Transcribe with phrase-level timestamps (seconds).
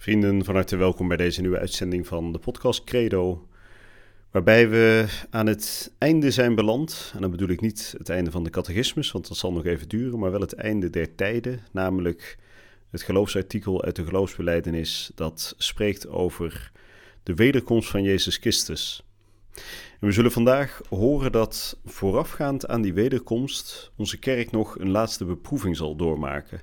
[0.00, 3.48] Vrienden, van harte welkom bij deze nieuwe uitzending van de podcast Credo.
[4.30, 7.10] Waarbij we aan het einde zijn beland.
[7.14, 9.88] En dan bedoel ik niet het einde van de catechismus, want dat zal nog even
[9.88, 11.60] duren, maar wel het einde der tijden.
[11.72, 12.38] Namelijk
[12.90, 16.72] het geloofsartikel uit de geloofsbeleidenis dat spreekt over
[17.22, 19.04] de wederkomst van Jezus Christus.
[20.00, 25.76] We zullen vandaag horen dat voorafgaand aan die wederkomst onze kerk nog een laatste beproeving
[25.76, 26.60] zal doormaken.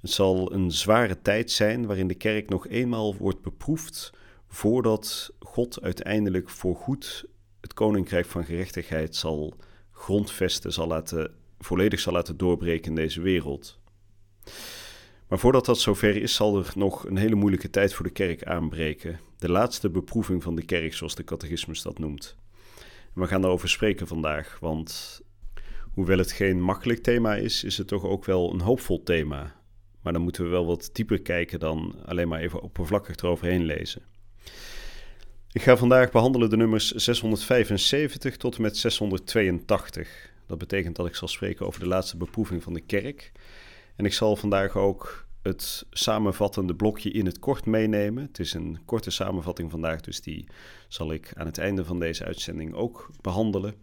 [0.00, 4.12] Het zal een zware tijd zijn waarin de kerk nog eenmaal wordt beproefd
[4.48, 7.24] voordat God uiteindelijk voorgoed
[7.60, 9.54] het koninkrijk van gerechtigheid zal
[9.92, 13.78] grondvesten, zal laten, volledig zal laten doorbreken in deze wereld.
[15.28, 18.44] Maar voordat dat zover is, zal er nog een hele moeilijke tijd voor de kerk
[18.44, 19.20] aanbreken.
[19.38, 22.36] De laatste beproeving van de kerk, zoals de catechismus dat noemt.
[23.14, 25.20] We gaan daarover spreken vandaag, want
[25.92, 29.59] hoewel het geen makkelijk thema is, is het toch ook wel een hoopvol thema.
[30.02, 34.02] Maar dan moeten we wel wat dieper kijken dan alleen maar even oppervlakkig eroverheen lezen.
[35.52, 40.32] Ik ga vandaag behandelen de nummers 675 tot en met 682.
[40.46, 43.32] Dat betekent dat ik zal spreken over de laatste beproeving van de kerk.
[43.96, 48.22] En ik zal vandaag ook het samenvattende blokje in het kort meenemen.
[48.22, 50.46] Het is een korte samenvatting vandaag, dus die
[50.88, 53.74] zal ik aan het einde van deze uitzending ook behandelen.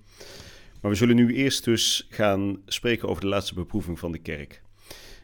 [0.81, 4.61] Maar we zullen nu eerst dus gaan spreken over de laatste beproeving van de kerk.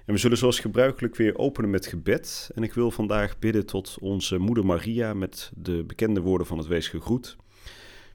[0.05, 2.51] En we zullen zoals gebruikelijk weer openen met gebed.
[2.55, 6.67] En ik wil vandaag bidden tot onze moeder Maria met de bekende woorden van het
[6.67, 7.37] Wees gegroet.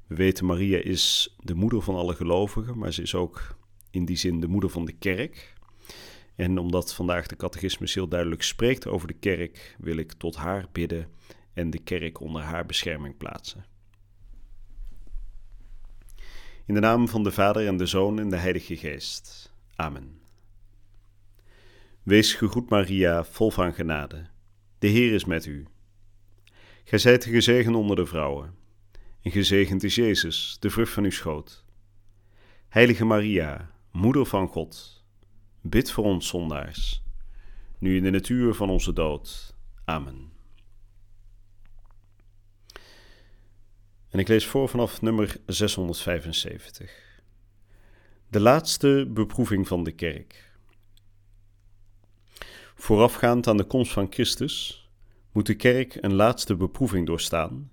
[0.06, 3.56] We weten Maria is de moeder van alle gelovigen, maar ze is ook
[3.90, 5.56] in die zin de moeder van de kerk.
[6.36, 10.66] En omdat vandaag de catechismus heel duidelijk spreekt over de kerk, wil ik tot haar
[10.72, 11.08] bidden
[11.52, 13.64] en de kerk onder haar bescherming plaatsen.
[16.66, 19.52] In de naam van de Vader en de Zoon en de Heilige Geest.
[19.74, 20.17] Amen.
[22.08, 24.26] Wees gegroet Maria, vol van genade.
[24.78, 25.66] De Heer is met u.
[26.84, 28.54] Gij zijt gezegend onder de vrouwen,
[29.22, 31.64] en gezegend is Jezus, de vrucht van uw schoot.
[32.68, 35.04] Heilige Maria, Moeder van God,
[35.60, 37.02] bid voor ons zondaars,
[37.78, 39.54] nu in de natuur van onze dood.
[39.84, 40.32] Amen.
[44.08, 47.22] En ik lees voor vanaf nummer 675.
[48.28, 50.47] De laatste beproeving van de kerk.
[52.80, 54.88] Voorafgaand aan de komst van Christus
[55.32, 57.70] moet de kerk een laatste beproeving doorstaan,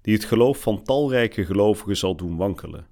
[0.00, 2.86] die het geloof van talrijke gelovigen zal doen wankelen.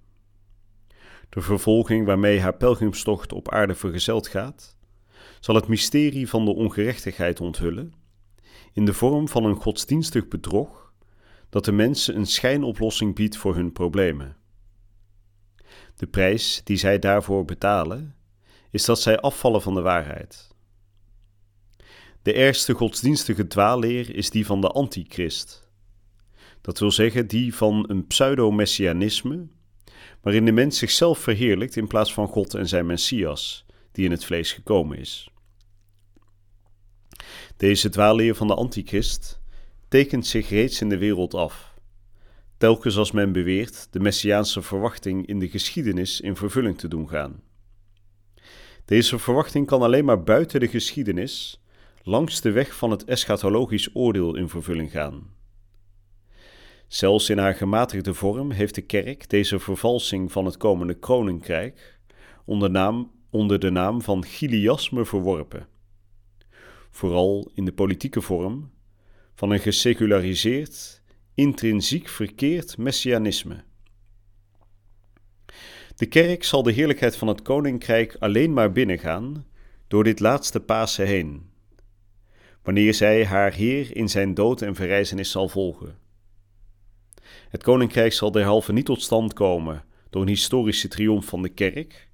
[1.28, 4.76] De vervolging waarmee haar pelgrimstocht op aarde vergezeld gaat,
[5.40, 7.94] zal het mysterie van de ongerechtigheid onthullen,
[8.72, 10.92] in de vorm van een godsdienstig bedrog
[11.48, 14.36] dat de mensen een schijnoplossing biedt voor hun problemen.
[15.96, 18.16] De prijs die zij daarvoor betalen,
[18.70, 20.54] is dat zij afvallen van de waarheid.
[22.26, 25.68] De ergste godsdienstige dwaalleer is die van de antichrist.
[26.60, 29.46] Dat wil zeggen die van een pseudo-messianisme,
[30.20, 34.24] waarin de mens zichzelf verheerlijkt in plaats van God en zijn Messias, die in het
[34.24, 35.30] vlees gekomen is.
[37.56, 39.40] Deze dwaalleer van de antichrist
[39.88, 41.74] tekent zich reeds in de wereld af,
[42.56, 47.42] telkens als men beweert de messiaanse verwachting in de geschiedenis in vervulling te doen gaan.
[48.84, 51.60] Deze verwachting kan alleen maar buiten de geschiedenis
[52.08, 55.34] langs de weg van het eschatologisch oordeel in vervulling gaan.
[56.86, 62.00] Zelfs in haar gematigde vorm heeft de kerk deze vervalsing van het komende koninkrijk
[62.44, 65.68] onder, naam, onder de naam van Giliasme verworpen.
[66.90, 68.70] Vooral in de politieke vorm
[69.34, 71.02] van een geseculariseerd,
[71.34, 73.64] intrinsiek verkeerd messianisme.
[75.96, 79.46] De kerk zal de heerlijkheid van het koninkrijk alleen maar binnengaan
[79.88, 81.54] door dit laatste Pasen heen
[82.66, 85.98] wanneer zij haar Heer in zijn dood en verrijzenis zal volgen.
[87.48, 92.10] Het koninkrijk zal derhalve niet tot stand komen door een historische triomf van de kerk,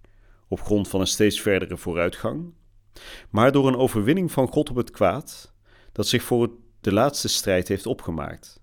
[0.49, 2.53] op grond van een steeds verdere vooruitgang,
[3.31, 5.55] maar door een overwinning van God op het kwaad,
[5.93, 6.51] dat zich voor
[6.81, 8.61] de laatste strijd heeft opgemaakt.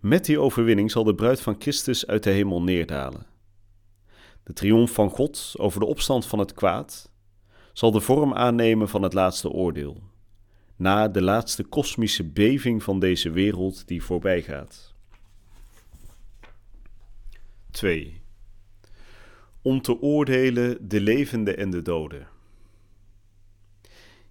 [0.00, 3.26] Met die overwinning zal de bruid van Christus uit de hemel neerdalen.
[4.44, 7.12] De triomf van God over de opstand van het kwaad
[7.72, 10.12] zal de vorm aannemen van het laatste oordeel
[10.84, 14.94] na de laatste kosmische beving van deze wereld die voorbij gaat.
[17.70, 18.22] 2.
[19.62, 22.28] Om te oordelen de levenden en de doden.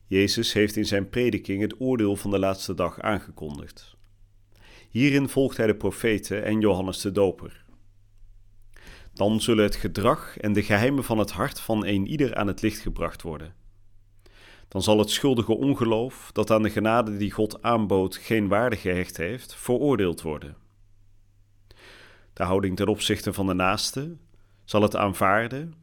[0.06, 3.96] Jezus heeft in zijn prediking het oordeel van de laatste dag aangekondigd.
[4.90, 7.66] Hierin volgt hij de profeten en Johannes de Doper.
[9.14, 12.62] Dan zullen het gedrag en de geheimen van het hart van een ieder aan het
[12.62, 13.63] licht gebracht worden.
[14.74, 19.18] Dan zal het schuldige ongeloof, dat aan de genade die God aanbood geen waarde gehecht
[19.18, 20.56] heeft, veroordeeld worden.
[22.34, 24.18] De houding ten opzichte van de naaste
[24.64, 25.74] zal het aanvaarden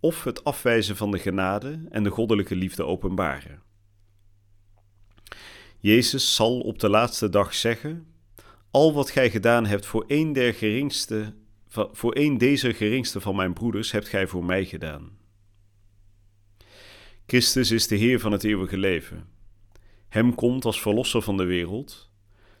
[0.00, 3.62] of het afwijzen van de genade en de goddelijke liefde openbaren.
[5.78, 8.06] Jezus zal op de laatste dag zeggen:
[8.70, 11.34] Al wat gij gedaan hebt voor een der geringste,
[11.68, 15.21] voor een deze geringste van mijn broeders, hebt gij voor mij gedaan.
[17.32, 19.28] Christus is de Heer van het eeuwige leven.
[20.08, 22.10] Hem komt als verlosser van de wereld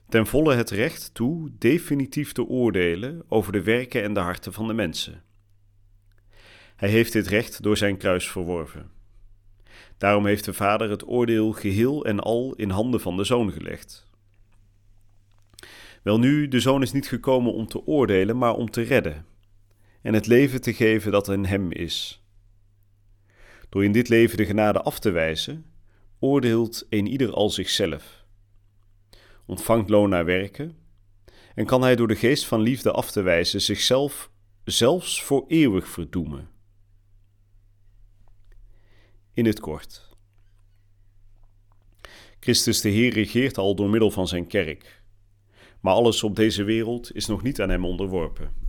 [0.08, 4.66] ten volle het recht toe definitief te oordelen over de werken en de harten van
[4.66, 5.22] de mensen.
[6.76, 8.90] Hij heeft dit recht door zijn kruis verworven.
[9.98, 14.10] Daarom heeft de Vader het oordeel geheel en al in handen van de Zoon gelegd.
[16.02, 19.26] Welnu, de Zoon is niet gekomen om te oordelen, maar om te redden
[20.02, 22.21] en het leven te geven dat in Hem is.
[23.72, 25.64] Door in dit leven de genade af te wijzen,
[26.18, 28.24] oordeelt een ieder al zichzelf,
[29.46, 30.76] ontvangt loon naar werken
[31.54, 34.30] en kan hij door de geest van liefde af te wijzen zichzelf
[34.64, 36.48] zelfs voor eeuwig verdoemen
[39.32, 40.16] in het kort.
[42.40, 45.02] Christus de Heer regeert al door middel van zijn kerk,
[45.80, 48.61] maar alles op deze wereld is nog niet aan hem onderworpen.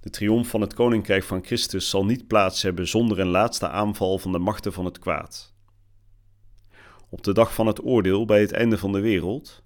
[0.00, 4.18] De triomf van het koninkrijk van Christus zal niet plaats hebben zonder een laatste aanval
[4.18, 5.54] van de machten van het kwaad.
[7.08, 9.62] Op de dag van het oordeel bij het einde van de wereld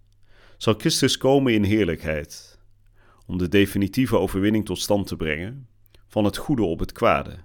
[0.56, 2.58] zal Christus komen in heerlijkheid,
[3.26, 5.68] om de definitieve overwinning tot stand te brengen
[6.06, 7.44] van het goede op het kwade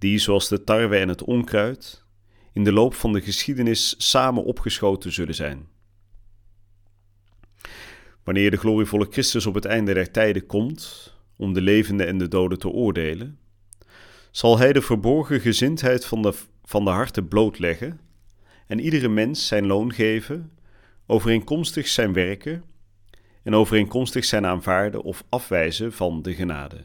[0.00, 2.04] die, zoals de tarwe en het onkruid,
[2.52, 5.68] in de loop van de geschiedenis samen opgeschoten zullen zijn.
[8.24, 12.28] Wanneer de glorievolle Christus op het einde der tijden komt om de levenden en de
[12.28, 13.38] doden te oordelen,
[14.30, 16.34] zal hij de verborgen gezindheid van de,
[16.64, 18.00] van de harten blootleggen
[18.66, 20.52] en iedere mens zijn loon geven,
[21.06, 22.64] overeenkomstig zijn werken
[23.42, 26.84] en overeenkomstig zijn aanvaarden of afwijzen van de genade.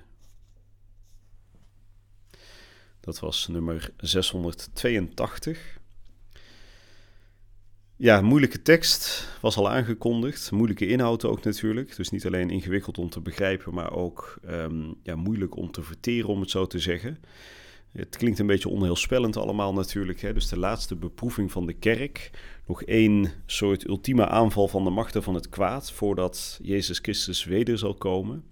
[3.00, 5.80] Dat was nummer 682.
[7.98, 10.52] Ja, moeilijke tekst was al aangekondigd.
[10.52, 11.96] Moeilijke inhoud ook natuurlijk.
[11.96, 16.30] Dus niet alleen ingewikkeld om te begrijpen, maar ook um, ja, moeilijk om te verteren,
[16.30, 17.20] om het zo te zeggen.
[17.92, 20.22] Het klinkt een beetje onheelspellend allemaal natuurlijk.
[20.22, 20.34] Hè?
[20.34, 22.32] Dus de laatste beproeving van de kerk.
[22.66, 27.78] Nog één soort ultieme aanval van de machten van het kwaad voordat Jezus Christus weder
[27.78, 28.44] zal komen.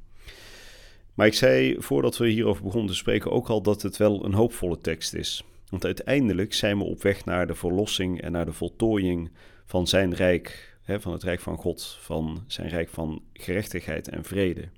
[1.13, 4.33] Maar ik zei voordat we hierover begonnen te spreken ook al dat het wel een
[4.33, 5.43] hoopvolle tekst is.
[5.73, 9.31] Want uiteindelijk zijn we op weg naar de verlossing en naar de voltooiing
[9.65, 14.23] van zijn rijk, hè, van het rijk van God, van zijn rijk van gerechtigheid en
[14.23, 14.69] vrede.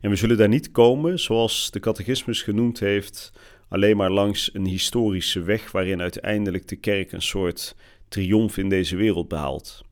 [0.00, 3.32] En we zullen daar niet komen, zoals de catechismus genoemd heeft,
[3.68, 7.76] alleen maar langs een historische weg waarin uiteindelijk de kerk een soort
[8.08, 9.84] triomf in deze wereld behaalt.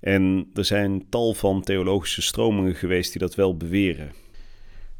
[0.00, 4.12] En er zijn tal van theologische stromingen geweest die dat wel beweren.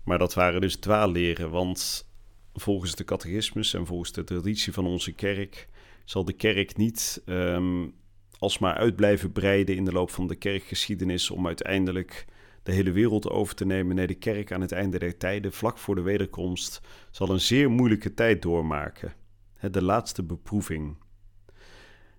[0.04, 2.10] Maar dat waren dus dwaalleren, want
[2.54, 5.68] volgens de catechismus en volgens de traditie van onze kerk
[6.04, 7.94] zal de kerk niet um,
[8.38, 12.26] alsmaar uit blijven breiden in de loop van de kerkgeschiedenis om uiteindelijk
[12.62, 13.96] de hele wereld over te nemen.
[13.96, 16.80] Nee, de kerk aan het einde der tijden, vlak voor de wederkomst,
[17.10, 19.14] zal een zeer moeilijke tijd doormaken.
[19.70, 20.96] De laatste beproeving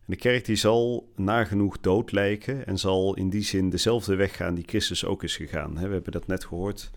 [0.05, 4.55] de kerk die zal nagenoeg dood lijken en zal in die zin dezelfde weg gaan
[4.55, 5.73] die Christus ook is gegaan.
[5.73, 6.91] We hebben dat net gehoord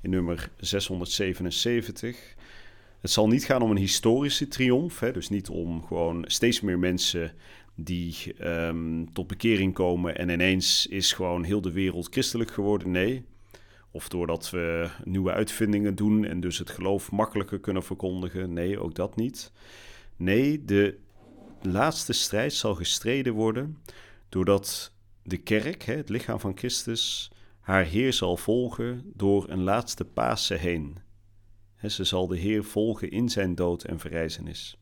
[0.00, 2.34] in nummer 677.
[3.06, 7.32] Het zal niet gaan om een historische triomf, dus niet om gewoon steeds meer mensen
[7.74, 12.90] die ehm, tot bekering komen en ineens is gewoon heel de wereld christelijk geworden.
[12.90, 13.24] Nee.
[13.90, 18.52] Of doordat we nieuwe uitvindingen doen en dus het geloof makkelijker kunnen verkondigen.
[18.52, 19.52] Nee, ook dat niet.
[20.16, 20.98] Nee, de
[21.62, 23.78] laatste strijd zal gestreden worden
[24.28, 30.58] doordat de kerk, het lichaam van Christus, haar Heer zal volgen door een laatste Pasen
[30.60, 31.04] heen.
[31.84, 34.78] Ze zal de Heer volgen in zijn dood en verrijzenis.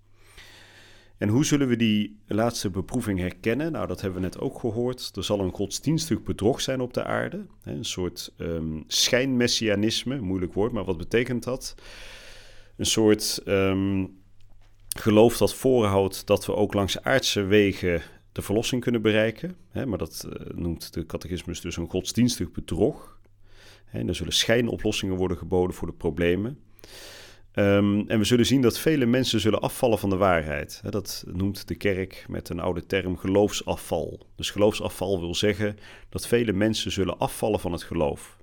[1.18, 3.72] En hoe zullen we die laatste beproeving herkennen?
[3.72, 5.12] Nou, dat hebben we net ook gehoord.
[5.16, 7.46] Er zal een godsdienstig bedrog zijn op de aarde.
[7.62, 11.74] Een soort um, schijnmessianisme, moeilijk woord, maar wat betekent dat?
[12.76, 14.22] Een soort um,
[14.96, 19.56] geloof dat voorhoudt dat we ook langs aardse wegen de verlossing kunnen bereiken.
[19.72, 23.18] Maar dat uh, noemt de catechismus dus een godsdienstig bedrog.
[23.84, 26.58] En er zullen schijnoplossingen worden geboden voor de problemen.
[27.54, 30.82] Um, en we zullen zien dat vele mensen zullen afvallen van de waarheid.
[30.90, 34.26] Dat noemt de kerk met een oude term geloofsafval.
[34.36, 35.76] Dus geloofsafval wil zeggen
[36.08, 38.36] dat vele mensen zullen afvallen van het geloof.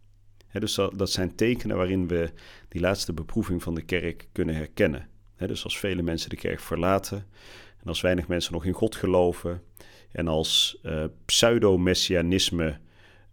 [0.51, 2.31] Dus dat, zijn tekenen waarin we
[2.67, 5.07] die laatste beproeving van de kerk kunnen herkennen.
[5.37, 7.27] Dus als vele mensen de kerk verlaten
[7.81, 9.61] en als weinig mensen nog in God geloven
[10.11, 12.79] en als uh, pseudo-messianisme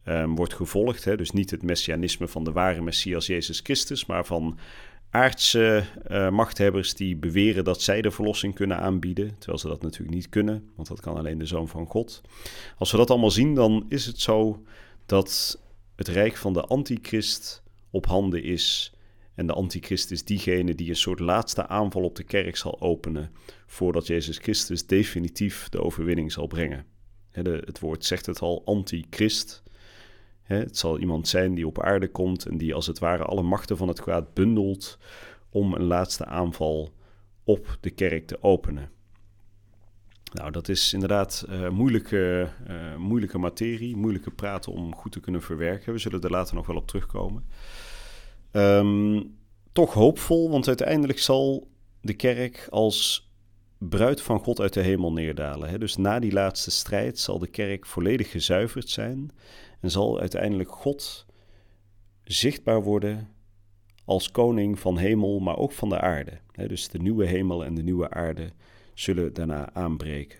[0.04, 4.58] um, wordt gevolgd, dus niet het messianisme van de ware Messias Jezus Christus, maar van
[5.10, 10.14] aardse uh, machthebbers die beweren dat zij de verlossing kunnen aanbieden, terwijl ze dat natuurlijk
[10.14, 12.20] niet kunnen, want dat kan alleen de Zoon van God.
[12.78, 14.62] Als we dat allemaal zien, dan is het zo
[15.06, 15.60] dat
[15.96, 18.92] het rijk van de antichrist op handen is.
[19.34, 23.30] En de antichrist is diegene die een soort laatste aanval op de kerk zal openen,
[23.66, 26.86] voordat Jezus Christus definitief de overwinning zal brengen.
[27.32, 29.62] het woord zegt het al, antichrist.
[30.56, 33.76] Het zal iemand zijn die op aarde komt en die als het ware alle machten
[33.76, 34.98] van het kwaad bundelt
[35.50, 36.92] om een laatste aanval
[37.44, 38.90] op de kerk te openen.
[40.32, 45.42] Nou, dat is inderdaad uh, moeilijke, uh, moeilijke materie, moeilijke praten om goed te kunnen
[45.42, 45.92] verwerken.
[45.92, 47.44] We zullen er later nog wel op terugkomen.
[48.52, 49.36] Um,
[49.72, 51.68] toch hoopvol, want uiteindelijk zal
[52.00, 53.30] de kerk als
[53.78, 55.68] bruid van God uit de hemel neerdalen.
[55.68, 55.78] Hè?
[55.78, 59.30] Dus na die laatste strijd zal de kerk volledig gezuiverd zijn
[59.80, 61.26] en zal uiteindelijk God
[62.24, 63.28] zichtbaar worden
[64.04, 66.38] als koning van hemel, maar ook van de aarde.
[66.52, 68.52] Dus de nieuwe hemel en de nieuwe aarde
[68.94, 70.38] zullen daarna aanbreken.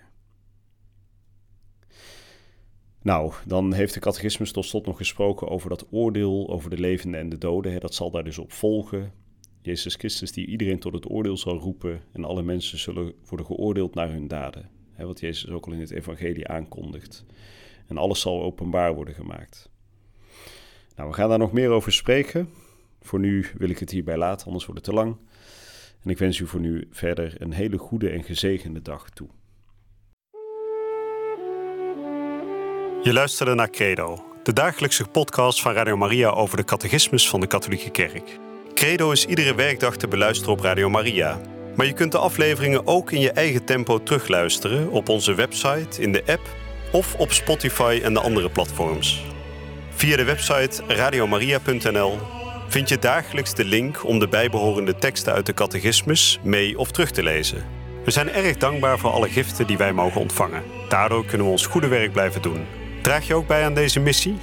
[3.02, 7.21] Nou, dan heeft de catechismus tot slot nog gesproken over dat oordeel over de levenden
[7.21, 7.80] en de doden.
[7.80, 9.12] Dat zal daar dus op volgen.
[9.62, 13.95] Jezus Christus die iedereen tot het oordeel zal roepen en alle mensen zullen worden geoordeeld
[13.95, 14.71] naar hun daden.
[14.97, 17.25] Wat Jezus ook al in het evangelie aankondigt
[17.88, 19.71] en alles zal openbaar worden gemaakt.
[20.97, 22.50] Nou, we gaan daar nog meer over spreken.
[23.00, 25.16] Voor nu wil ik het hierbij laten, anders wordt het te lang.
[26.02, 29.28] En ik wens u voor nu verder een hele goede en gezegende dag toe.
[33.02, 37.47] Je luisterde naar Credo, de dagelijkse podcast van Radio Maria over de catechismus van de
[37.47, 38.38] Katholieke Kerk.
[38.75, 41.40] Credo is iedere werkdag te beluisteren op Radio Maria.
[41.76, 46.12] Maar je kunt de afleveringen ook in je eigen tempo terugluisteren op onze website, in
[46.12, 46.57] de app
[46.92, 49.25] of op Spotify en de andere platforms.
[49.90, 52.18] Via de website radiomaria.nl
[52.68, 57.11] vind je dagelijks de link om de bijbehorende teksten uit de catechismus mee of terug
[57.11, 57.64] te lezen.
[58.04, 60.62] We zijn erg dankbaar voor alle giften die wij mogen ontvangen.
[60.88, 62.66] Daardoor kunnen we ons goede werk blijven doen.
[63.02, 64.38] Draag je ook bij aan deze missie?